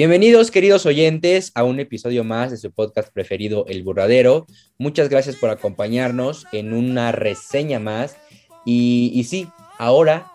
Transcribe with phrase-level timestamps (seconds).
[0.00, 4.46] Bienvenidos, queridos oyentes, a un episodio más de su podcast preferido, El Burradero.
[4.78, 8.16] Muchas gracias por acompañarnos en una reseña más.
[8.64, 10.32] Y, sí, ahora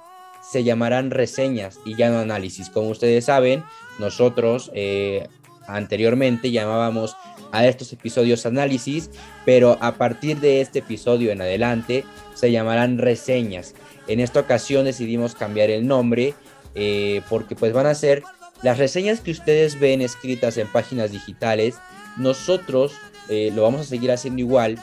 [0.48, 2.70] se llamarán reseñas y ya no análisis.
[2.70, 3.63] Como ustedes saben,
[3.98, 5.27] nosotros eh,
[5.66, 7.17] anteriormente llamábamos
[7.52, 9.09] a estos episodios análisis,
[9.45, 12.03] pero a partir de este episodio en adelante
[12.36, 13.73] se llamarán reseñas.
[14.08, 16.36] En esta ocasión decidimos cambiar el nombre
[16.75, 18.22] eh, porque pues van a ser
[18.62, 21.76] las reseñas que ustedes ven escritas en páginas digitales,
[22.18, 22.94] nosotros
[23.30, 24.78] eh, lo vamos a seguir haciendo igual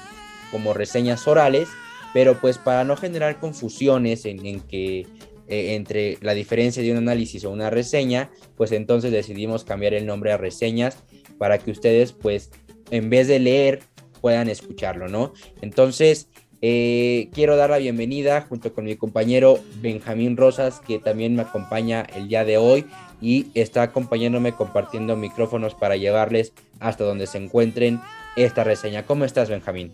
[0.51, 1.69] como reseñas orales,
[2.13, 5.07] pero pues para no generar confusiones en, que
[5.49, 10.07] eh, entre la diferencia de un análisis o una reseña, pues entonces decidimos cambiar el
[10.07, 10.99] nombre a reseñas
[11.39, 12.51] para que ustedes pues
[12.91, 13.81] en vez de leer
[14.21, 15.33] puedan escucharlo, ¿no?
[15.63, 16.29] Entonces,
[16.65, 22.03] eh, quiero dar la bienvenida junto con mi compañero Benjamín Rosas, que también me acompaña
[22.15, 22.87] el día de hoy
[23.21, 28.01] y está acompañándome compartiendo micrófonos para llevarles hasta donde se encuentren
[28.37, 29.05] esta reseña.
[29.05, 29.93] ¿Cómo estás, Benjamín?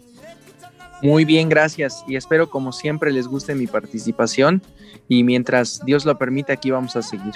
[1.00, 2.04] Muy bien, gracias.
[2.06, 4.62] Y espero como siempre les guste mi participación
[5.08, 7.32] y mientras Dios lo permita, aquí vamos a seguir.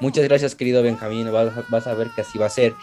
[0.00, 1.30] Muchas gracias, querido Benjamín.
[1.30, 2.74] Vas, a ver que así va a ser.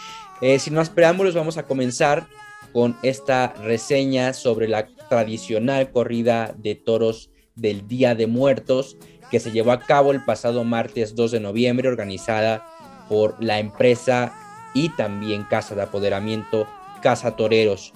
[0.41, 2.27] Eh, sin más preámbulos, vamos a comenzar
[2.73, 8.98] con esta reseña sobre la tradicional corrida de toros del Día de Muertos
[9.30, 12.66] que se llevó a cabo el pasado martes 2 de noviembre, organizada
[13.08, 14.34] por la empresa
[14.73, 16.67] y también Casa de Apoderamiento
[17.02, 17.94] Casa Toreros.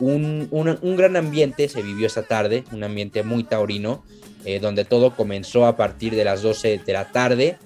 [0.00, 0.48] Un,
[0.96, 4.04] gran ambiente se vivió esta tarde, un ambiente muy taurino,
[4.44, 7.58] eh, donde todo comenzó a partir de las 12 de la tarde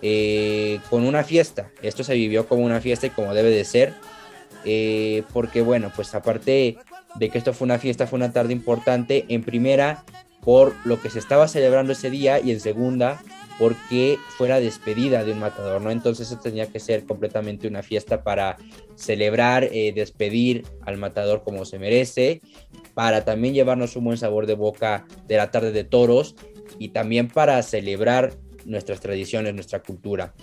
[0.00, 1.70] eh, con una fiesta.
[1.82, 3.94] Esto se vivió como una fiesta y como debe de ser,
[4.64, 6.76] eh, porque bueno, pues aparte
[7.16, 9.24] de que esto fue una fiesta, fue una tarde importante.
[9.28, 10.04] En primera,
[10.42, 13.20] por lo que se estaba celebrando ese día y en segunda
[13.58, 15.90] porque fue la despedida de un matador, ¿no?
[15.90, 18.56] Entonces eso tenía que ser completamente una fiesta para
[18.96, 22.40] celebrar, eh, despedir al matador como se merece,
[22.94, 26.34] para también llevarnos un buen sabor de boca de la tarde de toros
[26.78, 28.34] y también para celebrar
[28.64, 30.34] nuestras tradiciones, nuestra cultura.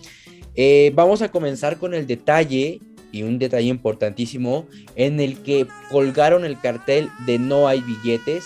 [0.56, 2.80] Eh, vamos a comenzar con el detalle
[3.12, 8.46] y un detalle importantísimo en el que colgaron el cartel de no hay billetes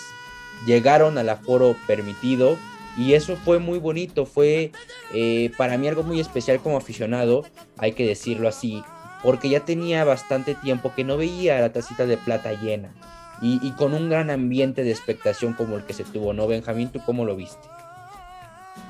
[0.66, 2.56] llegaron al aforo permitido
[2.96, 4.70] y eso fue muy bonito, fue
[5.12, 7.44] eh, para mí algo muy especial como aficionado,
[7.76, 8.82] hay que decirlo así,
[9.22, 12.92] porque ya tenía bastante tiempo que no veía la tacita de plata llena
[13.40, 16.88] y, con un gran ambiente de expectación como el que se tuvo, ¿no, Benjamín?
[16.88, 17.68] ¿Tú cómo lo viste?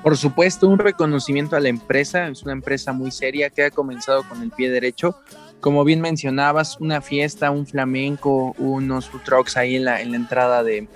[0.01, 4.23] Por supuesto, un reconocimiento a la empresa, es una empresa muy seria que ha comenzado
[4.29, 5.19] con el pie derecho.
[5.59, 10.17] Como bien mencionabas, una fiesta, un flamenco, unos food trucks ahí en la, en la
[10.17, 10.87] entrada de,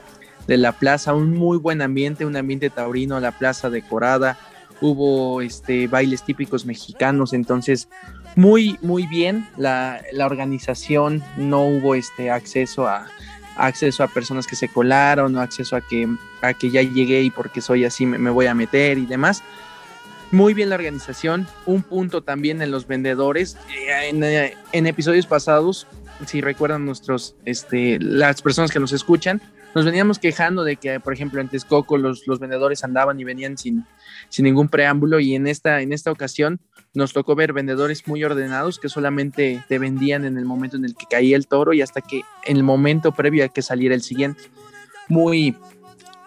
[0.47, 4.37] de la plaza, un muy buen ambiente, un ambiente taurino, la plaza decorada,
[4.81, 7.87] hubo este, bailes típicos mexicanos, entonces
[8.35, 13.07] muy, muy bien la, organización, no hubo este acceso a,
[13.57, 16.07] acceso a personas que se colaron, no acceso a que,
[16.41, 19.43] a que ya llegué y porque soy así me, voy a meter y demás.
[20.31, 23.57] Muy bien la organización, un punto también en los vendedores.
[23.69, 25.87] Eh, en, eh, en episodios pasados,
[26.25, 29.41] si recuerdan nuestros, este, las personas que nos escuchan,
[29.75, 33.57] nos veníamos quejando de que, por ejemplo, en Texcoco los, los vendedores andaban y venían
[33.57, 33.85] sin,
[34.29, 36.59] sin ningún preámbulo y en esta, en esta ocasión
[36.93, 40.95] nos tocó ver vendedores muy ordenados que solamente te vendían en el momento en el
[40.95, 44.01] que caía el toro y hasta que en el momento previo a que saliera el
[44.01, 44.43] siguiente.
[45.07, 45.55] Muy,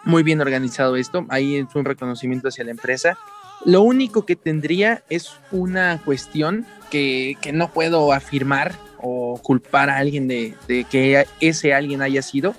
[0.05, 1.27] muy bien organizado esto.
[1.29, 3.19] Ahí es un reconocimiento hacia la empresa.
[3.65, 9.99] Lo único que tendría es una cuestión que, que no puedo afirmar o culpar a
[9.99, 10.55] alguien de,
[10.91, 12.55] que ese alguien haya sido,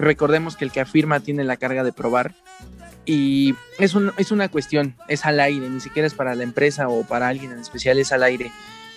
[0.00, 2.32] Recordemos que el que afirma tiene la carga de probar
[3.04, 7.04] y es, es una cuestión, es al aire, ni siquiera es para la empresa o
[7.04, 8.50] para alguien en especial, es al aire.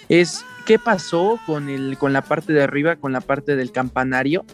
[0.08, 4.46] Es qué pasó con, el, con la parte de arriba, con la parte del campanario,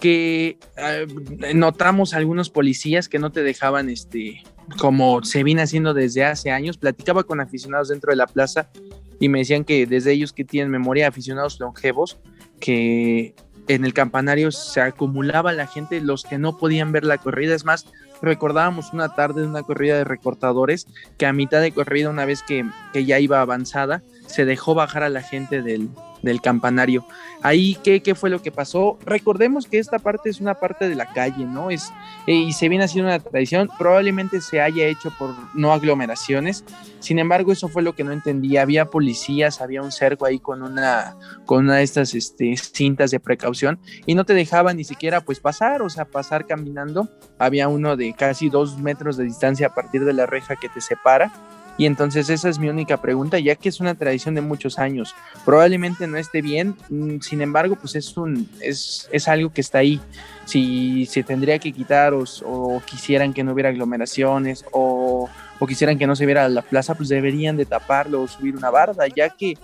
[0.00, 1.06] que eh,
[1.54, 4.42] notamos algunos policías que no te dejaban, este,
[4.78, 6.78] como se viene haciendo desde hace años.
[6.78, 8.70] Platicaba con aficionados dentro de la plaza
[9.18, 12.18] y me decían que desde ellos que tienen memoria, aficionados longevos,
[12.60, 13.34] que
[13.66, 17.54] en el campanario se acumulaba la gente, los que no podían ver la corrida.
[17.54, 17.86] Es más,
[18.22, 20.86] recordábamos una tarde de una corrida de recortadores
[21.18, 25.02] que a mitad de corrida, una vez que, que ya iba avanzada, se dejó bajar
[25.02, 25.90] a la gente del,
[26.22, 27.06] del campanario.
[27.42, 28.98] Ahí, ¿qué, ¿qué, fue lo que pasó?
[29.04, 31.70] Recordemos que esta parte es una parte de la calle, ¿no?
[31.70, 31.92] Es,
[32.26, 36.64] eh, y se viene haciendo una tradición, probablemente se haya hecho por no aglomeraciones,
[37.00, 38.62] sin embargo, eso fue lo que no entendía.
[38.62, 41.16] Había policías, había un cerco ahí con una,
[41.46, 45.40] con una de estas este, cintas de precaución y no te dejaban ni siquiera pues
[45.40, 47.08] pasar, o sea, pasar caminando.
[47.38, 50.80] Había uno de casi dos metros de distancia a partir de la reja que te
[50.80, 51.32] separa
[51.78, 55.14] Y entonces esa es mi única pregunta, ya que es una tradición de muchos años.
[55.44, 59.78] Probablemente no esté bien, mm, sin embargo, pues es, un, es, es algo que está
[59.78, 60.00] ahí.
[60.44, 65.30] Si se tendría que quitar o, quisieran que no hubiera aglomeraciones o,
[65.60, 68.70] o, quisieran que no se viera la plaza, pues deberían de taparlo o subir una
[68.70, 69.56] barda, ya que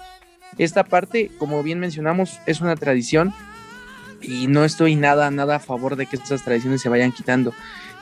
[0.56, 3.34] esta parte, como bien mencionamos, es una tradición
[4.22, 7.52] y no estoy nada, nada a favor de que estas tradiciones se vayan quitando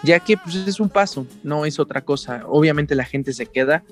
[0.03, 2.43] ya que pues es un paso, no es otra cosa.
[2.47, 3.85] Obviamente la gente se queda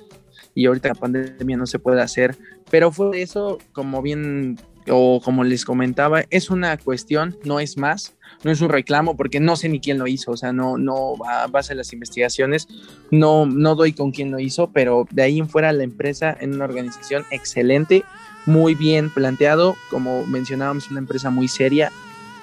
[0.54, 2.36] y ahorita la pandemia no se puede hacer,
[2.70, 4.58] pero fue eso, como bien
[4.88, 9.38] o como les comentaba, es una cuestión, no es más, no es un reclamo porque
[9.38, 12.66] no sé ni quién lo hizo, o sea, no, no a base de las investigaciones,
[13.10, 16.54] no, no doy con quién lo hizo, pero de ahí en fuera la empresa en
[16.54, 18.04] una organización excelente,
[18.46, 21.92] muy bien planteado, como mencionábamos, una empresa muy seria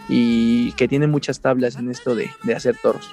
[0.08, 3.10] y que tiene muchas tablas en esto de, de hacer toros.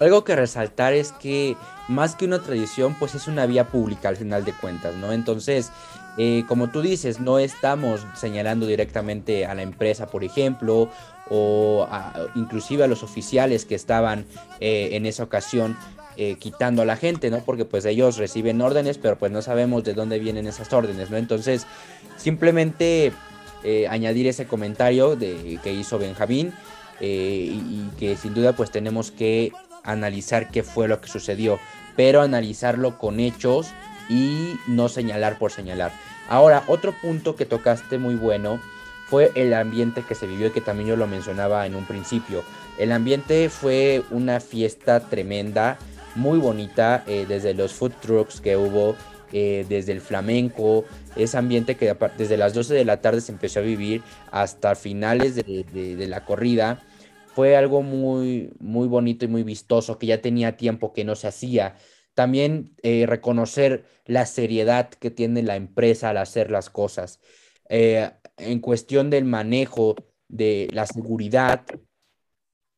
[0.00, 1.56] Algo que resaltar es que
[1.88, 5.12] más que una tradición, pues es una vía pública al final de cuentas, ¿no?
[5.12, 5.70] Entonces,
[6.16, 10.88] eh, como tú dices, no estamos señalando directamente a la empresa, por ejemplo,
[11.30, 11.88] o
[12.34, 14.26] inclusive a los oficiales que estaban
[14.60, 15.76] eh, en esa ocasión
[16.16, 17.38] eh, quitando a la gente, ¿no?
[17.38, 21.16] Porque pues ellos reciben órdenes, pero pues no sabemos de dónde vienen esas órdenes, ¿no?
[21.16, 21.66] Entonces,
[22.16, 23.12] simplemente
[23.88, 26.52] añadir ese comentario de, que hizo Benjamín
[27.00, 29.52] y, y, que sin duda pues tenemos que
[29.84, 31.60] analizar qué fue lo que sucedió,
[31.96, 33.68] pero analizarlo con hechos
[34.08, 35.92] y no señalar por señalar.
[36.28, 38.60] Ahora, otro punto que tocaste muy bueno
[39.06, 42.42] fue el ambiente que se vivió y que también yo lo mencionaba en un principio.
[42.78, 45.78] El ambiente fue una fiesta tremenda,
[46.14, 48.96] muy bonita, eh, desde los food trucks que hubo,
[49.32, 50.84] eh, desde el flamenco,
[51.16, 55.34] ese ambiente que desde las 12 de la tarde se empezó a vivir hasta finales
[55.34, 56.80] de la corrida
[57.34, 61.28] fue algo muy, muy bonito y muy vistoso que ya tenía tiempo que no se
[61.28, 61.76] hacía.
[62.14, 67.20] También eh, reconocer la seriedad que tiene la empresa al hacer las cosas.
[67.68, 69.96] Eh, en cuestión del manejo
[70.28, 71.64] de la seguridad,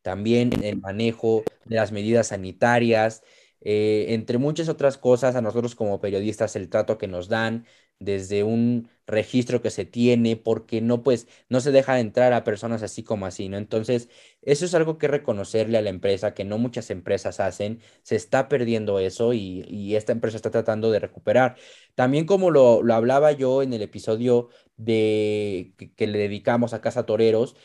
[0.03, 3.23] también el manejo de las medidas sanitarias,
[3.61, 7.67] eh, entre muchas otras cosas, a nosotros como periodistas el trato que nos dan,
[7.99, 12.83] desde un registro que se tiene, porque no, pues, no se deja entrar a personas
[12.83, 13.57] así como así, ¿no?
[13.57, 14.09] Entonces,
[14.43, 18.49] eso es algo que reconocerle a la empresa, que no muchas empresas hacen, se está
[18.49, 21.57] perdiendo eso y, esta empresa está tratando de recuperar.
[21.95, 27.07] También como lo, hablaba yo en el episodio de, que, que le dedicamos a Casa
[27.07, 27.57] Toreros,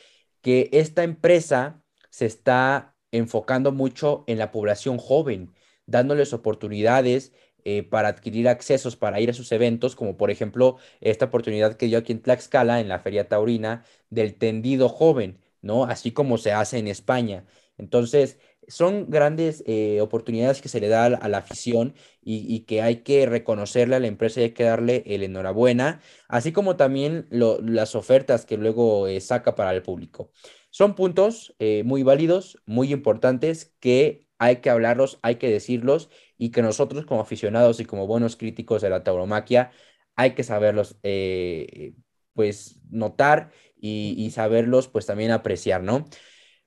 [0.42, 5.54] que esta empresa se está enfocando mucho en la población joven,
[5.86, 7.34] dándoles oportunidades
[7.66, 11.88] eh, para adquirir accesos para ir a sus eventos, como por ejemplo esta oportunidad que
[11.88, 15.86] dio aquí en Tlaxcala, en la Feria Taurina, del tendido joven, ¿no?
[15.86, 17.46] Así como se hace en España.
[17.78, 22.98] Entonces, son grandes eh, oportunidades que se le da a la afición y, que hay
[22.98, 27.96] que reconocerle a la empresa y hay que darle el enhorabuena, así como también las
[27.96, 30.32] ofertas que luego eh, saca para el público.
[30.70, 36.64] Son puntos muy válidos, muy importantes que hay que hablarlos, hay que decirlos y que
[36.64, 39.72] nosotros como aficionados y como buenos críticos de la tauromaquia
[40.16, 41.94] hay que saberlos eh,
[42.34, 46.08] pues notar y, saberlos pues también apreciar, ¿no?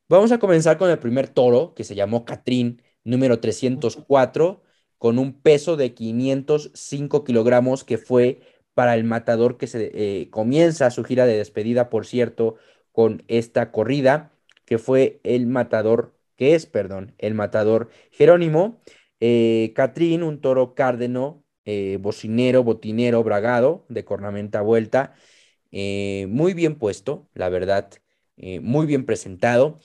[0.08, 4.62] Vamos a comenzar con el primer toro que se llamó Catrín número 304
[4.98, 8.40] con un peso de 505 kilogramos que fue
[8.74, 12.56] para el matador que se eh, comienza su gira de despedida, por cierto,
[12.92, 14.32] con esta corrida,
[14.64, 18.80] que fue el matador, que es, perdón, el matador Jerónimo.
[19.20, 25.14] Eh, Catrín, un toro cárdeno, eh, bocinero, botinero, bragado, de cornamenta vuelta,
[25.72, 27.90] eh, muy bien puesto, la verdad,
[28.60, 29.78] muy bien presentado,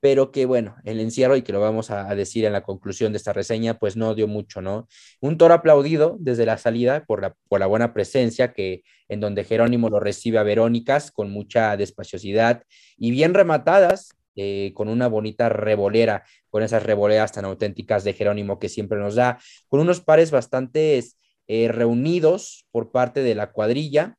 [0.00, 3.18] pero que bueno, el encierro, y que lo vamos a, decir en la conclusión de
[3.18, 4.88] esta reseña, pues no dio mucho, ¿no?
[5.20, 9.44] Un toro aplaudido desde la salida por la, por la buena presencia, que en donde
[9.44, 12.64] Jerónimo lo recibe a Verónicas con mucha despaciosidad
[12.96, 18.60] y bien rematadas, eh, con una bonita revolera, con esas revoleras tan auténticas de Jerónimo
[18.60, 21.02] que siempre nos da, con unos pares bastante
[21.48, 24.16] eh, reunidos por parte de la cuadrilla,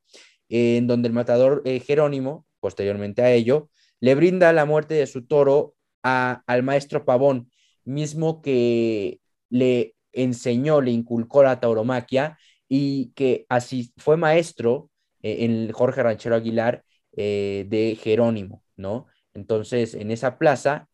[0.50, 5.26] en donde el matador eh, Jerónimo, posteriormente a ello, le brinda la muerte de su
[5.26, 7.50] toro al maestro Pavón,
[7.84, 12.38] mismo que le enseñó, le inculcó la tauromaquia
[12.68, 14.90] y que así fue maestro
[15.22, 19.06] en Jorge Ranchero Aguilar de Jerónimo, ¿no?
[19.34, 20.88] Entonces, en esa plaza,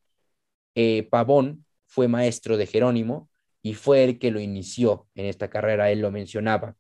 [0.75, 3.29] eh, Pavón fue maestro de Jerónimo
[3.63, 6.77] y fue el que lo inició en esta carrera, él lo mencionaba.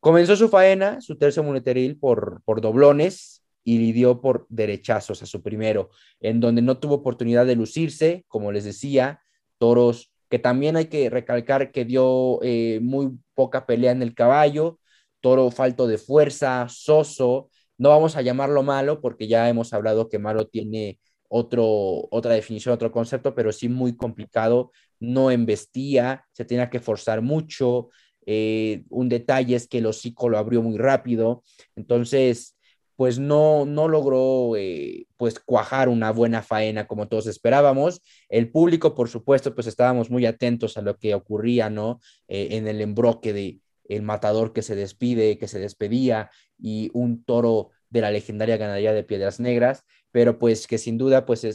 [0.00, 5.42] Comenzó su faena, su tercio muleteril, por, por doblones y lidió por derechazos a su
[5.42, 9.20] primero, en donde no tuvo oportunidad de lucirse, como les decía,
[9.58, 14.78] toros que también hay que recalcar que dio eh, muy poca pelea en el caballo,
[15.20, 20.18] toro falto de fuerza, soso, no vamos a llamarlo malo porque ya hemos hablado que
[20.18, 21.64] malo tiene otro,
[22.10, 27.88] otra definición, otro concepto, pero sí muy complicado, no embestía, se tenía que forzar mucho,
[28.26, 31.42] eh, un detalle es que el hocico lo abrió muy rápido,
[31.74, 32.58] entonces
[32.96, 38.02] pues no, no logró eh, pues cuajar una buena faena como todos esperábamos.
[38.28, 41.98] El público, por supuesto, pues estábamos muy atentos a lo que ocurría, ¿no?
[42.28, 43.58] Eh, en el embroque de
[43.90, 48.92] el matador que se despide, que se despedía y un toro de la legendaria ganadería
[48.92, 51.46] de Piedras Negras, pero pues que sin duda pues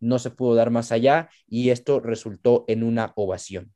[0.00, 3.73] no se pudo dar más allá y esto resultó en una ovación.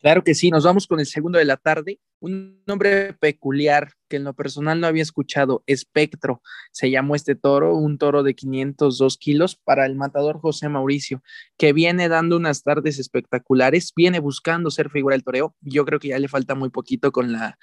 [0.00, 1.98] Claro que sí, nos vamos con el segundo de la tarde.
[2.20, 6.40] Un nombre peculiar que en lo personal no había escuchado, Espectro,
[6.70, 11.22] se llamó este toro, un toro de 502 kilos para el matador José Mauricio,
[11.56, 15.56] que viene dando unas tardes espectaculares, viene buscando ser figura del toreo.
[15.60, 17.58] Yo creo que ya le falta muy poquito con la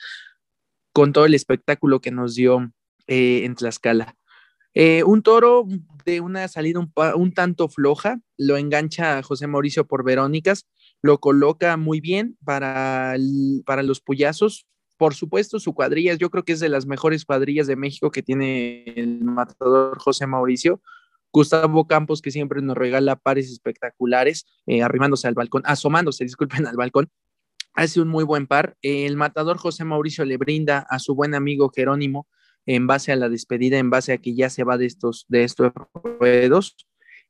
[0.91, 2.71] con todo el espectáculo que nos dio
[3.07, 4.15] eh, en Tlaxcala.
[4.73, 5.65] Eh, un toro
[6.05, 10.67] de una salida un, un, tanto floja, lo engancha José Mauricio por Verónicas,
[11.01, 13.15] lo coloca muy bien para,
[13.65, 14.67] para los puyazos.
[14.97, 18.23] Por supuesto, su cuadrilla, yo creo que es de las mejores cuadrillas de México que
[18.23, 20.81] tiene el matador José Mauricio.
[21.33, 26.77] Gustavo Campos, que siempre nos regala pares espectaculares, eh, arrimándose al balcón, asomándose, disculpen, al
[26.77, 27.09] balcón,
[27.73, 28.77] hace un muy buen par.
[28.81, 32.25] El matador José Mauricio le brinda a su buen amigo Jerónimo
[32.65, 35.43] en base a la despedida, en base a que ya se va de estos, de
[35.43, 35.73] estos
[36.19, 36.77] ruedos.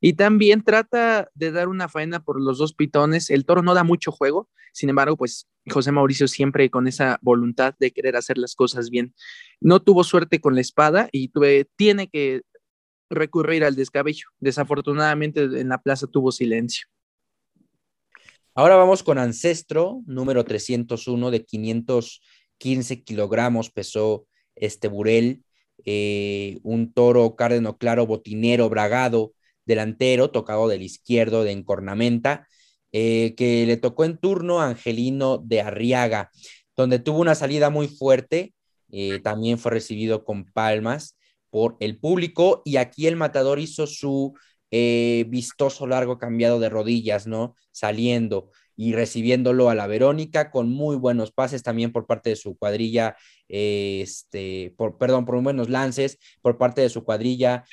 [0.06, 3.32] Y también trata de dar una faena por los dos pitones.
[3.32, 7.74] El toro no da mucho juego, sin embargo, pues José Mauricio siempre con esa voluntad
[7.80, 9.16] de querer hacer las cosas bien.
[9.60, 12.44] No tuvo suerte con la espada y tuve, tiene que
[13.10, 14.28] recurrir al descabello.
[14.38, 16.86] Desafortunadamente en la plaza tuvo silencio.
[18.54, 25.44] Ahora vamos con Ancestro, número 301 de 515 kilogramos pesó este Burel,
[25.84, 29.34] eh, un toro cárdeno claro, botinero, bragado,
[29.66, 32.48] delantero, tocado del izquierdo de Encornamenta,
[32.98, 36.32] eh, que le tocó en turno a Angelino de Arriaga,
[36.78, 38.54] donde tuvo una salida muy fuerte,
[38.90, 41.18] eh, también fue recibido con palmas
[41.50, 44.34] por el público y aquí el matador hizo su
[44.72, 47.56] eh, vistoso largo cambiado de rodillas, ¿no?
[47.72, 52.58] Saliendo y recibiéndolo a la Verónica con muy buenos pases también por parte de su
[52.58, 53.18] cuadrilla,
[53.50, 57.66] este, por, perdón, por buenos lances por parte de su cuadrilla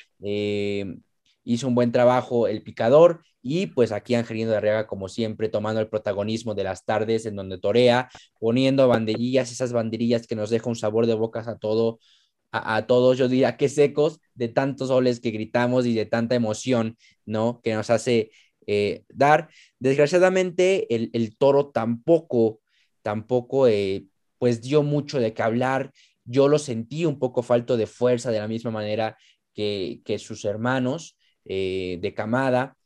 [1.43, 5.81] hizo un buen trabajo el picador y pues aquí Angelino de Arriaga como siempre tomando
[5.81, 8.09] el protagonismo de las tardes en donde torea,
[8.39, 11.99] poniendo banderillas, esas banderillas que nos deja un sabor de bocas a todo,
[12.53, 16.97] a, todos, yo diría que secos de tantos soles que gritamos y de tanta emoción,
[17.25, 17.61] ¿no?
[17.63, 18.29] Que nos hace
[18.67, 19.49] eh, dar.
[19.79, 22.61] Desgraciadamente el, toro tampoco,
[23.01, 24.05] tampoco eh,
[24.37, 25.91] pues dio mucho de qué hablar.
[26.25, 29.17] Yo lo sentí un poco falto de fuerza de la misma manera
[29.55, 31.17] que, que sus hermanos.
[31.45, 32.77] Eh, de camada,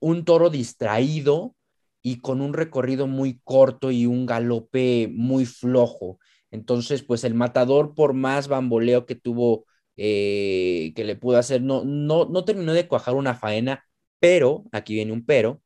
[0.00, 1.54] un toro distraído
[2.02, 6.18] y con un recorrido muy corto y un galope muy flojo.
[6.50, 11.84] Entonces, pues el matador, por más bamboleo que tuvo, eh, que le pudo hacer, no,
[11.84, 13.84] no, no terminó de cuajar una faena,
[14.20, 15.60] pero, aquí viene un pero,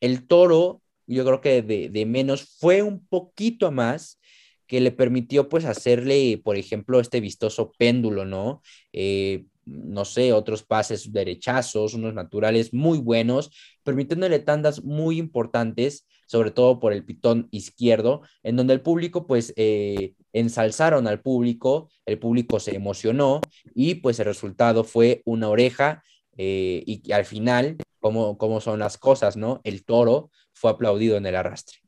[0.00, 4.20] el toro, yo creo que de, menos, fue un poquito más
[4.66, 8.62] que le permitió pues hacerle, por ejemplo, este vistoso péndulo, ¿no?
[8.92, 13.50] Eh, no sé, otros pases derechazos, unos naturales muy buenos,
[13.82, 19.52] permitiéndole tandas muy importantes, sobre todo por el pitón izquierdo, en donde el público pues
[19.56, 23.40] eh, ensalzaron al público, el público se emocionó
[23.74, 26.02] y pues el resultado fue una oreja
[26.36, 29.60] eh, y al final, como, como son las cosas, ¿no?
[29.64, 31.78] El toro fue aplaudido en el arrastre.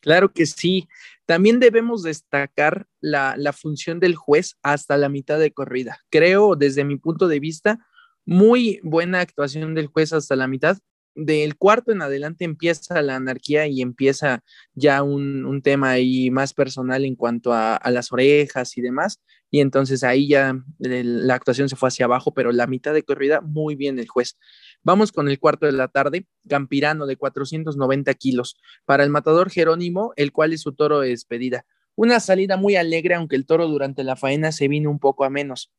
[0.00, 0.88] Claro que sí.
[1.28, 5.98] También debemos destacar la, función del juez hasta la mitad de corrida.
[6.08, 7.86] Creo, desde mi punto de vista,
[8.24, 10.78] muy buena actuación del juez hasta la mitad.
[11.14, 14.42] Del cuarto en adelante empieza la anarquía y empieza
[14.72, 19.20] ya un, tema ahí más personal en cuanto a, las orejas y demás.
[19.50, 23.42] Y entonces ahí ya la actuación se fue hacia abajo, pero la mitad de corrida,
[23.42, 24.38] muy bien el juez.
[24.82, 30.12] Vamos con el cuarto de la tarde, Campirano de 490 kilos, para el matador Jerónimo,
[30.16, 31.66] el cual es su toro de despedida.
[31.94, 35.30] Una salida muy alegre, aunque el toro durante la faena se vino un poco a
[35.30, 35.72] menos.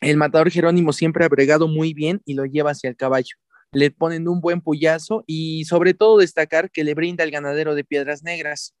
[0.00, 3.36] El matador Jerónimo siempre ha bregado muy bien y lo lleva hacia el caballo.
[3.72, 7.84] Le ponen un buen puyazo y sobre todo destacar que le brinda el ganadero de
[7.84, 8.74] Piedras Negras.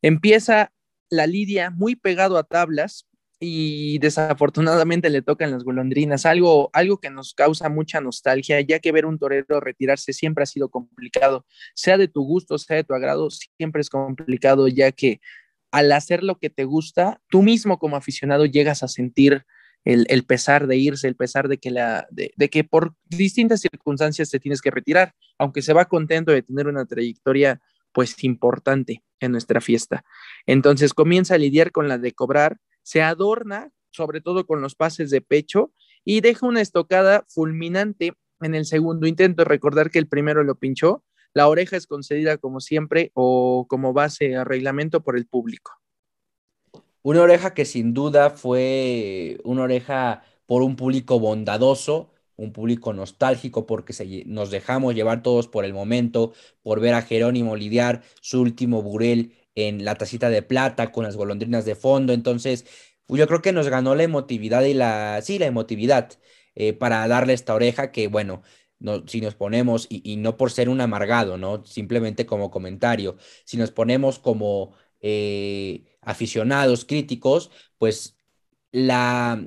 [0.00, 0.72] Empieza
[1.08, 3.08] la lidia muy pegado a tablas,
[3.42, 8.92] y desafortunadamente le tocan las golondrinas, algo, algo que nos causa mucha nostalgia, ya que
[8.92, 12.92] ver un torero retirarse siempre ha sido complicado, sea de tu gusto, sea de tu
[12.92, 15.22] agrado, siempre es complicado, ya que
[15.70, 19.46] al hacer lo que te gusta, tú mismo como aficionado llegas a sentir
[19.84, 24.38] el, pesar de irse, el pesar de que, la, de, que por distintas circunstancias te
[24.38, 29.62] tienes que retirar, aunque se va contento de tener una trayectoria pues importante en nuestra
[29.62, 30.04] fiesta.
[30.46, 32.58] Entonces comienza a lidiar con la de cobrar,
[32.90, 35.72] se adorna sobre todo con los pases de pecho
[36.04, 39.44] y deja una estocada fulminante en el segundo intento.
[39.44, 44.34] Recordar que el primero lo pinchó, la oreja es concedida como siempre o como base
[44.34, 45.70] a reglamento por el público.
[47.02, 53.66] Una oreja que sin duda fue una oreja por un público bondadoso, un público nostálgico
[53.66, 56.32] porque nos dejamos llevar todos por el momento,
[56.62, 61.16] por ver a Jerónimo lidiar su último burel en la tacita de plata con las
[61.16, 62.12] golondrinas de fondo.
[62.12, 62.66] Entonces,
[63.08, 66.12] yo creo que nos ganó la emotividad y la, sí, la emotividad
[66.54, 68.42] eh, para darle esta oreja que, bueno,
[68.78, 71.64] no, si nos ponemos, y, no por ser un amargado, ¿no?
[71.64, 78.16] Simplemente como comentario, si nos ponemos como eh, aficionados, críticos, pues
[78.72, 79.44] la,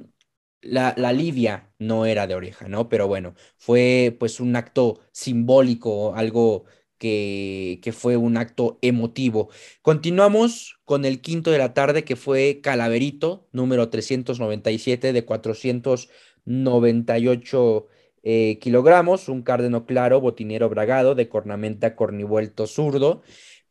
[0.61, 2.89] la, la Livia no era de oreja, ¿no?
[2.89, 6.65] Pero bueno, fue pues un acto simbólico, algo
[7.03, 9.49] que, fue un acto emotivo.
[9.81, 17.87] Continuamos con el quinto de la tarde, que fue Calaverito, número 397 de 498
[18.25, 23.21] eh, kilogramos, un cárdeno claro, botinero bragado, de cornamenta cornivuelto zurdo,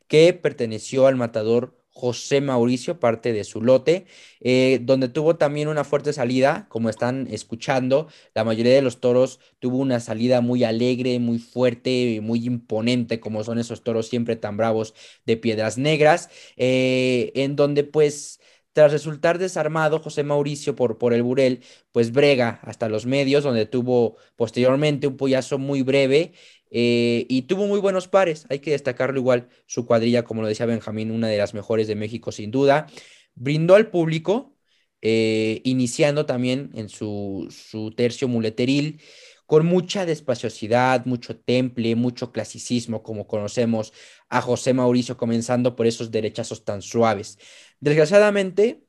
[0.09, 4.07] que perteneció al matador José Mauricio, parte de su lote,
[4.41, 9.41] eh, donde tuvo también una fuerte salida, como están escuchando, la mayoría de los toros
[9.59, 14.57] tuvo una salida muy alegre, muy fuerte, muy imponente, como son esos toros siempre tan
[14.57, 14.95] bravos
[15.27, 18.41] de piedras negras, eh, en donde pues
[18.73, 21.63] tras resultar desarmado, José Mauricio por, por el Burel,
[21.93, 26.33] pues brega hasta los medios, donde tuvo posteriormente un pollazo muy breve
[26.75, 28.47] eh, y tuvo muy buenos pares.
[28.49, 31.97] Hay que destacarlo igual, su cuadrilla, como lo decía Benjamín, una de las mejores de
[31.97, 32.87] México sin duda.
[33.35, 34.57] Brindó al público,
[35.03, 37.49] eh, iniciando también en su,
[37.97, 39.01] tercio muleteril
[39.47, 43.93] con mucha despaciosidad, mucho temple, mucho clasicismo, como conocemos
[44.31, 47.39] a José Mauricio, comenzando por esos derechazos tan suaves.
[47.81, 48.85] Desgraciadamente,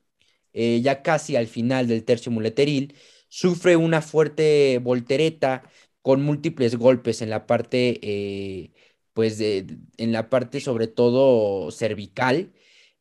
[0.54, 2.94] eh, ya casi al final del tercio muleteril,
[3.28, 5.64] sufre una fuerte voltereta
[6.04, 8.72] con múltiples golpes en la parte, eh,
[9.14, 12.52] pues, en la parte sobre todo cervical,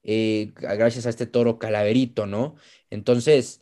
[0.03, 2.55] eh, gracias a este toro calaverito, ¿no?
[2.89, 3.61] Entonces,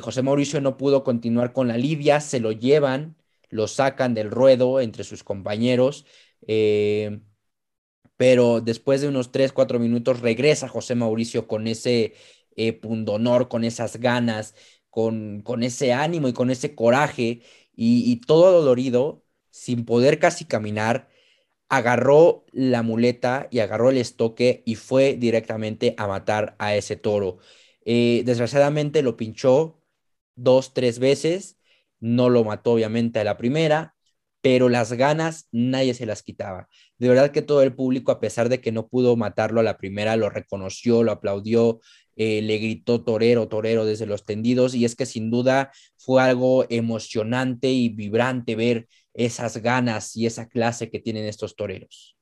[0.00, 3.16] José Mauricio no pudo continuar con la lidia, se lo llevan,
[3.50, 6.06] lo sacan del ruedo entre sus compañeros
[8.16, 12.14] pero después de unos 3, 4 minutos regresa José Mauricio con ese
[12.56, 14.54] eh, pundonor, con esas ganas,
[14.90, 17.42] con, con ese ánimo y con ese coraje
[17.76, 21.08] y, todo dolorido, sin poder casi caminar,
[21.68, 27.38] agarró la muleta y agarró el estoque y fue directamente a matar a ese toro.
[27.84, 29.82] Eh, desgraciadamente lo pinchó
[30.36, 31.58] dos, tres veces,
[32.00, 33.96] no lo mató obviamente a la primera,
[34.40, 36.68] pero las ganas nadie se las quitaba.
[36.98, 39.76] De verdad que todo el público, a pesar de que no pudo matarlo a la
[39.76, 41.80] primera, lo reconoció, lo aplaudió,
[42.16, 46.64] eh, le gritó torero, torero desde los tendidos, y es que sin duda fue algo
[46.70, 52.16] emocionante y vibrante ver esas ganas y esa clase que tienen estos toreros.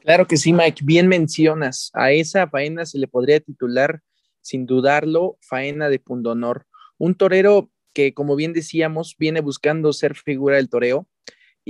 [0.00, 4.00] Claro que sí, Mike, bien mencionas, a esa faena se le podría titular,
[4.40, 6.66] sin dudarlo, faena de pundonor.
[6.96, 11.06] Un torero que, como bien decíamos, viene buscando ser figura del toreo,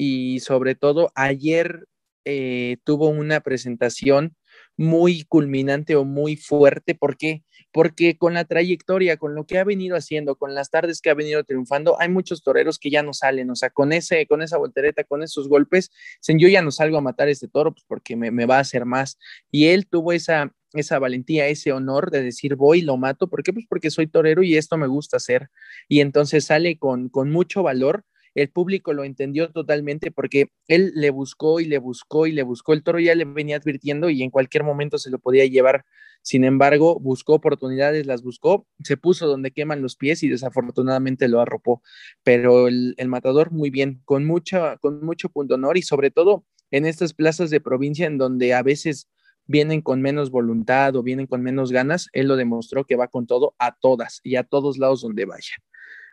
[0.00, 1.88] y sobre todo ayer
[2.24, 4.36] eh, tuvo una presentación
[4.76, 6.94] muy culminante o muy fuerte.
[6.94, 7.42] ¿Por qué?
[7.72, 11.14] Porque con la trayectoria, con lo que ha venido haciendo, con las tardes que ha
[11.14, 14.56] venido triunfando, hay muchos toreros que ya no salen, o sea, con, ese, con esa
[14.56, 15.90] voltereta, con esos golpes,
[16.28, 18.84] yo ya no salgo a matar este toro pues porque me, me, va a hacer
[18.84, 19.18] más.
[19.50, 23.28] Y él tuvo esa, esa valentía, ese honor de decir, voy lo mato.
[23.28, 23.52] ¿Por qué?
[23.52, 25.48] Pues porque soy torero y esto me gusta hacer.
[25.88, 31.10] Y entonces sale con, con mucho valor el público lo entendió totalmente porque él le
[31.10, 32.72] buscó y le buscó y le buscó.
[32.72, 35.84] El toro ya le venía advirtiendo y en cualquier momento se lo podía llevar.
[36.22, 41.40] Sin embargo, buscó oportunidades, las buscó, se puso donde queman los pies y desafortunadamente lo
[41.40, 41.82] arropó.
[42.22, 46.86] Pero el, matador muy bien, con, mucha, con mucho punto honor y sobre todo en
[46.86, 49.08] estas plazas de provincia en donde a veces
[49.46, 53.26] vienen con menos voluntad o vienen con menos ganas, él lo demostró que va con
[53.26, 55.54] todo a todas y a todos lados donde vaya.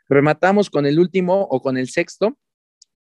[0.07, 2.37] Rematamos con el último o con el sexto,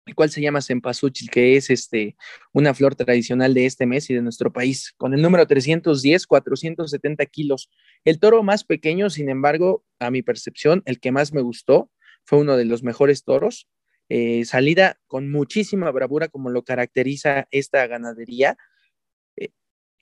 [0.05, 2.15] el cual se llama cempasúchil, que es este,
[2.53, 7.25] una flor tradicional de este mes y de nuestro país, con el número 310, 470
[7.27, 7.69] kilos.
[8.03, 11.91] El toro más pequeño, sin embargo, a mi percepción, el que más me gustó,
[12.23, 13.67] fue uno de los mejores toros.
[14.09, 18.57] Eh, salida con muchísima bravura, como lo caracteriza esta ganadería,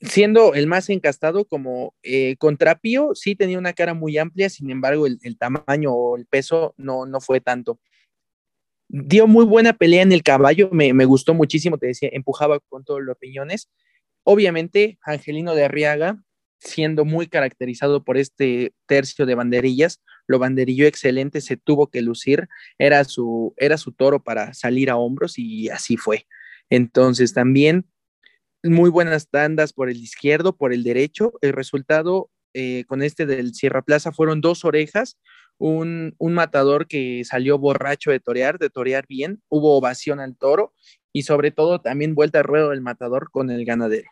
[0.02, 5.08] siendo el más encastado como eh, contrapío, sí tenía una cara muy amplia, sin embargo,
[5.08, 7.80] el, tamaño o el peso no, no fue tanto
[8.90, 13.02] dio muy buena pelea en el caballo, me, gustó muchísimo, te decía, empujaba con todos
[13.02, 13.70] los piñones.
[14.24, 16.22] Obviamente, Angelino de Arriaga,
[16.60, 22.50] siendo muy caracterizado por este tercio de banderillas, lo banderilló excelente, se tuvo que lucir,
[22.78, 26.26] era su, era su toro para salir a hombros y así fue.
[26.70, 27.86] Entonces también
[28.64, 31.34] muy buenas tandas por el izquierdo, por el derecho.
[31.42, 35.18] El resultado eh, con este del Sierra Plaza fueron dos orejas,
[35.60, 40.74] un, matador que salió borracho de torear, de torear bien, hubo ovación al toro
[41.12, 44.10] y sobre todo también vuelta al ruedo del matador con el ganadero.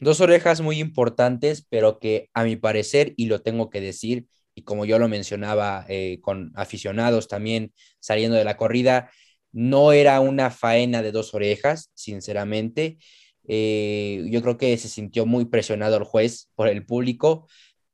[0.00, 4.62] Dos orejas muy importantes, pero que a mi parecer, y lo tengo que decir, y
[4.62, 9.10] como yo lo mencionaba eh, con aficionados también saliendo de la corrida,
[9.52, 12.98] no era una faena de dos orejas, sinceramente.
[13.46, 17.46] Eh, yo creo que se sintió muy presionado el juez por el público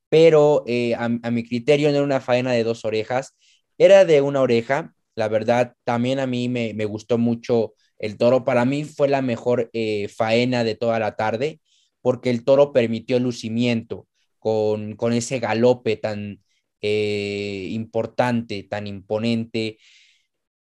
[0.08, 3.36] pero eh, a, mi criterio no era una faena de dos orejas,
[3.76, 4.94] era de una oreja.
[5.14, 8.44] La verdad, también a mí me, gustó mucho el toro.
[8.44, 11.60] Para mí fue la mejor eh, faena de toda la tarde,
[12.00, 14.06] porque el toro permitió lucimiento
[14.38, 16.40] con, ese galope tan
[16.80, 19.78] importante, tan imponente.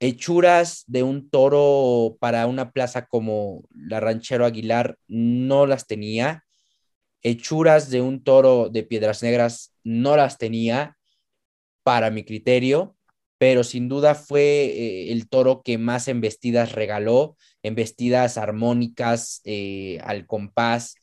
[0.00, 6.44] Hechuras de un toro para una plaza como la Ranchero Aguilar no las tenía.
[7.22, 10.96] Hechuras de un toro de piedras negras no las tenía
[11.82, 12.96] para mi criterio,
[13.38, 20.26] pero sin duda fue eh, el toro que más embestidas regaló, embestidas armónicas eh, al
[20.26, 20.96] compás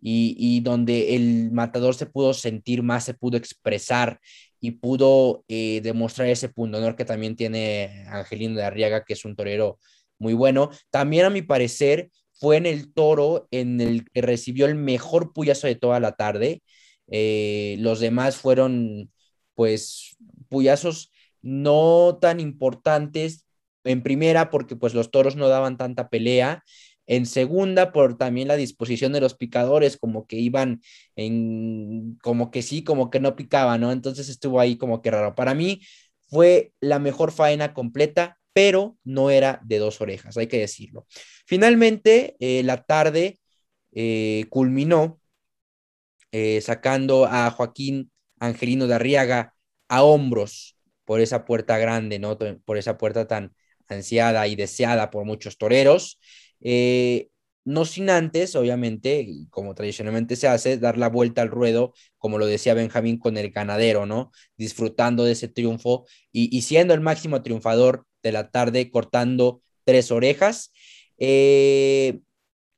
[0.00, 4.20] y, donde el matador se pudo sentir más, se pudo expresar
[4.66, 9.24] y pudo eh, demostrar ese punto honor que también tiene Angelino de Arriaga, que es
[9.24, 9.78] un torero
[10.18, 10.70] muy bueno.
[10.90, 15.68] También a mi parecer fue en el toro en el que recibió el mejor puyazo
[15.68, 16.64] de toda la tarde.
[17.06, 19.12] Eh, los demás fueron,
[19.54, 20.16] pues,
[20.48, 23.46] puyazos no tan importantes
[23.84, 26.64] en primera porque pues los toros no daban tanta pelea.
[27.06, 30.80] En segunda, por también la disposición de los picadores, como que iban
[31.16, 33.92] en, como que sí, como que no picaban, ¿no?
[33.92, 35.34] Entonces estuvo ahí como que raro.
[35.34, 35.80] Para mí
[36.28, 41.06] fue la mejor faena completa pero no era de dos orejas, hay que decirlo.
[41.44, 43.38] Finalmente, eh, la tarde
[43.92, 45.20] eh, culminó
[46.32, 49.54] eh, sacando a Joaquín Angelino de Arriaga
[49.88, 52.38] a hombros por esa puerta grande, ¿no?
[52.64, 53.54] Por esa puerta tan
[53.88, 56.18] ansiada y deseada por muchos toreros.
[57.64, 62.46] No sin antes, obviamente, como tradicionalmente se hace, dar la vuelta al ruedo, como lo
[62.46, 64.30] decía Benjamín con el ganadero, ¿no?
[64.56, 70.72] Disfrutando de ese triunfo y siendo el máximo triunfador de la tarde cortando tres orejas.
[71.18, 72.20] Eh,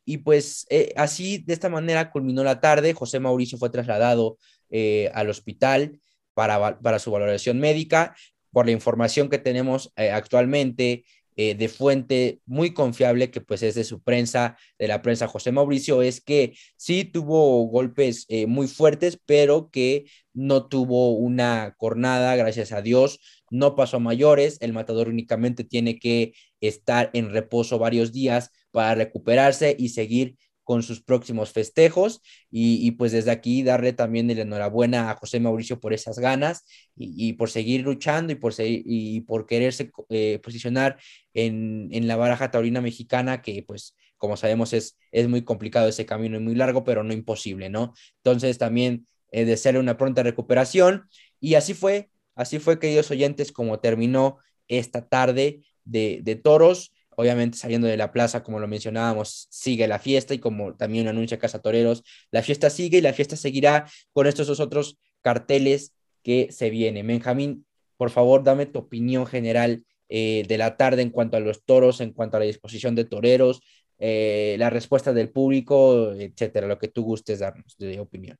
[0.05, 2.95] y pues eh, así, de esta manera culminó la tarde.
[2.95, 4.39] José Mauricio fue trasladado
[4.71, 6.01] eh, al hospital
[6.35, 8.15] para, para, su valoración médica.
[8.51, 11.05] Por la información que tenemos actualmente
[11.39, 16.03] de fuente muy confiable, que pues es de su prensa, de la prensa José Mauricio,
[16.03, 22.83] es que sí tuvo golpes muy fuertes, pero que no tuvo una cornada, gracias a
[22.83, 23.21] Dios
[23.51, 28.95] no pasó a mayores, el matador únicamente tiene que estar en reposo varios días para
[28.95, 30.37] recuperarse y seguir
[30.69, 35.81] con sus próximos festejos y, pues desde aquí darle también el enhorabuena a José Mauricio
[35.81, 40.99] por esas ganas y, por seguir luchando y por, y por quererse eh, posicionar
[41.33, 46.37] en, la baraja taurina mexicana que pues como sabemos es, es muy complicado ese camino
[46.37, 47.95] y muy largo pero no imposible, ¿no?
[48.19, 51.09] Entonces también eh, desearle una pronta recuperación
[51.41, 56.93] y así fue, Así fue, queridos oyentes, como terminó esta tarde de, toros.
[57.21, 61.41] Obviamente saliendo de la plaza, como lo mencionábamos, sigue la fiesta y como también anuncia
[61.41, 66.49] Casa Toreros, la fiesta sigue y la fiesta seguirá con estos dos otros carteles que
[66.53, 67.09] se vienen.
[67.09, 71.65] Benjamín, por favor, dame tu opinión general eh, de la tarde en cuanto a los
[71.65, 73.63] toros, en cuanto a la disposición de toreros,
[73.99, 78.37] eh, la respuesta del público, etcétera, lo que tú gustes darnos de opinión.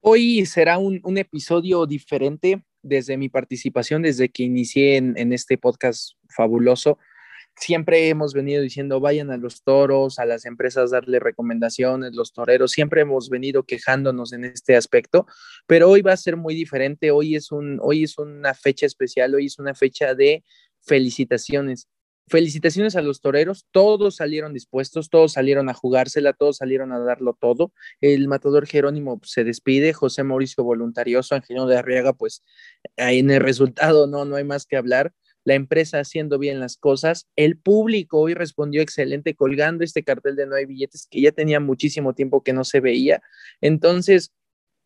[0.00, 6.12] Hoy será un, un episodio diferente desde mi participación, desde que inicié en, este podcast
[6.28, 6.98] fabuloso,
[7.56, 12.72] siempre hemos venido diciendo vayan a los toros, a las empresas darle recomendaciones, los toreros,
[12.72, 15.26] siempre hemos venido quejándonos en este aspecto,
[15.66, 19.34] pero hoy va a ser muy diferente, hoy es, un, hoy es una fecha especial,
[19.34, 20.44] hoy es una fecha de
[20.82, 21.88] felicitaciones.
[22.28, 27.36] felicitaciones a los toreros, todos salieron dispuestos, todos salieron a jugársela, todos salieron a darlo
[27.40, 27.72] todo.
[28.00, 32.42] El matador Jerónimo se despide, José Mauricio voluntarioso, Angelino de Arriaga, pues
[32.96, 35.12] en el resultado no, no hay más que hablar.
[35.46, 37.28] La empresa haciendo bien las cosas.
[37.36, 41.60] El público hoy respondió excelente colgando este cartel de no hay billetes que ya tenía
[41.60, 43.22] muchísimo tiempo que no se veía.
[43.60, 44.32] Entonces,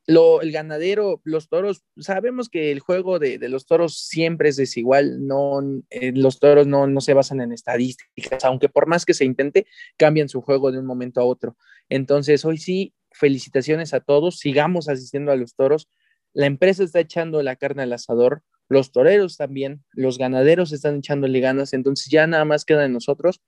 [0.07, 5.27] lo, el ganadero, los toros, sabemos que el juego de, los toros siempre es desigual,
[5.27, 9.25] no, eh, los toros no, no, se basan en estadísticas, aunque por más que se
[9.25, 11.57] intente, cambian su juego de un momento a otro.
[11.89, 15.89] Entonces, hoy sí, felicitaciones a todos, sigamos asistiendo a los toros.
[16.33, 21.41] La empresa está echando la carne al asador, los toreros también, los ganaderos están echándole
[21.41, 23.43] ganas, entonces ya nada más queda en nosotros.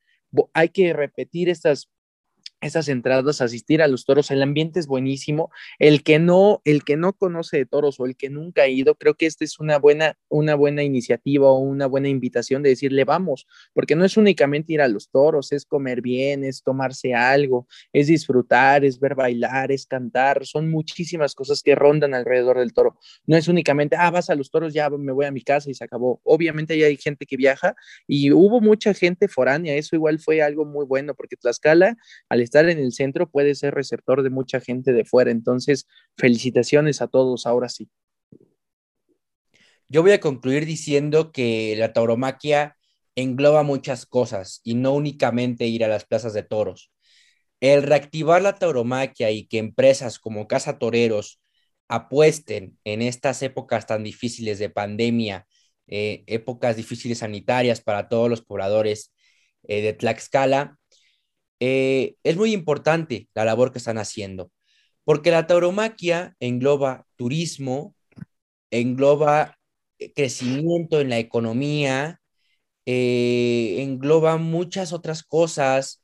[0.52, 1.88] Hay que repetir estas
[2.62, 5.50] esas entradas, asistir a los toros, el ambiente es buenísimo.
[5.78, 8.94] El que no, el que no conoce de toros o el que nunca ha ido,
[8.94, 13.04] creo que esta es una buena, una buena iniciativa o una buena invitación de decirle
[13.04, 17.66] vamos, porque no es únicamente ir a los toros, es comer bien, es tomarse algo,
[17.92, 22.96] es disfrutar, es ver bailar, es cantar, son muchísimas cosas que rondan alrededor del toro.
[23.26, 25.74] No es únicamente, ah, vas a los toros, ya me voy a mi casa y
[25.74, 26.20] se acabó.
[26.22, 27.74] Obviamente ya hay gente que viaja
[28.06, 31.96] y hubo mucha gente foránea, eso igual fue algo muy bueno, porque Tlaxcala,
[32.28, 35.30] al estar en el centro puede ser receptor de mucha gente de fuera.
[35.30, 35.86] Entonces,
[36.18, 37.88] felicitaciones a todos, ahora sí.
[39.88, 42.76] Yo voy a concluir diciendo que la tauromaquia
[43.14, 46.92] engloba muchas cosas y no únicamente ir a las plazas de toros.
[47.60, 51.40] El reactivar la tauromaquia y que empresas como Casa Toreros
[51.88, 55.46] apuesten en estas épocas tan difíciles de pandemia,
[55.86, 59.12] eh, épocas difíciles sanitarias para todos los pobladores
[59.64, 60.78] eh, de Tlaxcala,
[61.64, 64.50] eh, es muy importante la labor que están haciendo,
[65.04, 67.94] porque la tauromaquia engloba turismo,
[68.72, 69.60] engloba
[70.00, 72.20] eh, crecimiento en la economía,
[72.84, 76.02] eh, engloba muchas otras cosas,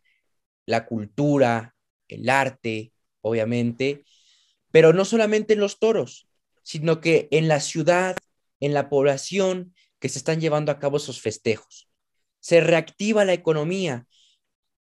[0.65, 1.75] la cultura,
[2.07, 4.05] el arte, obviamente,
[4.71, 6.29] pero no solamente en los toros,
[6.63, 8.15] sino que en la ciudad,
[8.61, 11.91] en la población que se están llevando a cabo esos festejos.
[12.39, 14.07] Se reactiva la economía,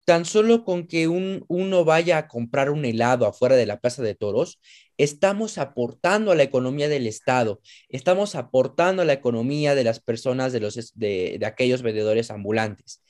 [0.10, 4.02] tan solo con que un, uno vaya a comprar un helado afuera de la Plaza
[4.02, 4.60] de Toros,
[4.98, 10.52] estamos aportando a la economía del Estado, estamos aportando a la economía de las personas,
[10.52, 13.04] de, los, de, aquellos vendedores ambulantes.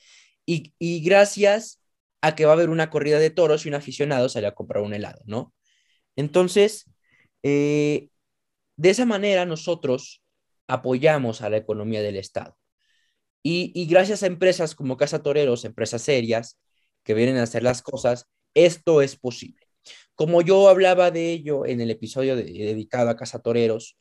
[0.44, 1.80] Y, gracias
[2.20, 4.82] a que va a haber una corrida de toros y un aficionado sale a comprar
[4.84, 5.54] un helado, ¿no?
[6.16, 6.84] Entonces,
[7.42, 8.10] eh,
[8.76, 10.22] de esa manera nosotros
[10.68, 12.58] apoyamos a la economía del Estado.
[13.42, 16.58] Y, y, gracias a empresas como Casa Toreros, empresas serias,
[17.10, 19.66] que vienen a hacer las cosas, esto es posible.
[20.14, 23.98] Como yo hablaba de ello en el episodio dedicado a Casa Toreros,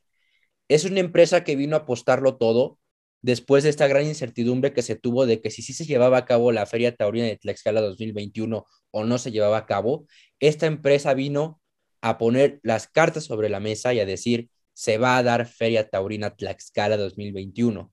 [0.67, 2.77] es una empresa que vino a apostarlo todo
[3.23, 6.25] después de esta gran incertidumbre que se tuvo de que si sí se llevaba a
[6.25, 10.05] cabo la Feria Taurina de Tlaxcala 2021 o no se llevaba a cabo,
[10.39, 11.59] esta empresa vino
[12.01, 15.89] a poner las cartas sobre la mesa y a decir, se va a dar Feria
[15.89, 17.91] Taurina Tlaxcala 2021,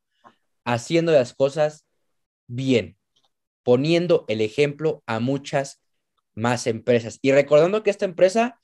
[0.66, 1.86] haciendo las cosas
[2.48, 2.98] bien
[3.66, 5.82] poniendo el ejemplo a muchas
[6.36, 7.18] más empresas.
[7.20, 8.60] Y recordando que esta empresa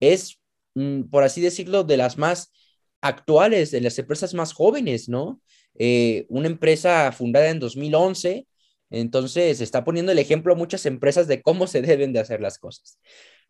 [0.00, 0.40] es,
[0.74, 2.52] mm, por así decirlo, de las más
[3.02, 5.42] actuales, de las empresas más jóvenes, ¿no?
[5.78, 8.46] Eh, una empresa fundada en 2011,
[8.88, 12.58] entonces está poniendo el ejemplo a muchas empresas de cómo se deben de hacer las
[12.58, 12.98] cosas.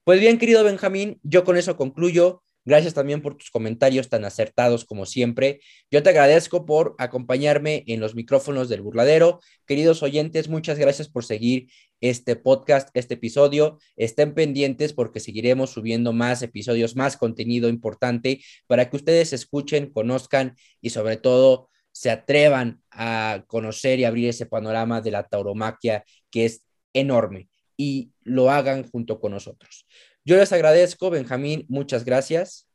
[0.03, 2.43] Pues bien, querido Benjamín, yo con eso concluyo.
[2.67, 5.61] Gracias también por tus comentarios tan acertados como siempre.
[5.89, 9.39] Yo te agradezco por acompañarme en los micrófonos del burladero.
[9.67, 13.79] Queridos oyentes, muchas gracias por seguir este podcast, este episodio.
[13.95, 20.57] Estén pendientes porque seguiremos subiendo más episodios, más contenido importante para que ustedes escuchen, conozcan
[20.81, 26.47] y sobre todo se atrevan a conocer y abrir ese panorama de la tauromaquia que
[26.47, 29.87] es enorme y lo hagan junto con nosotros.
[30.27, 32.69] Yo les agradezco, Benjamín, muchas gracias.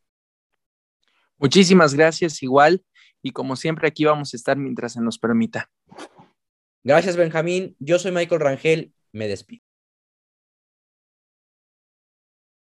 [1.38, 2.82] Muchísimas gracias, igual.
[3.22, 5.70] Y como siempre, aquí vamos a estar mientras se nos permita.
[6.82, 7.76] Gracias, Benjamín.
[7.78, 8.94] Yo soy Michael Rangel.
[9.12, 9.66] Me despido.